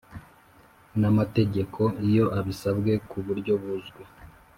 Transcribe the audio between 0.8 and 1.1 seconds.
n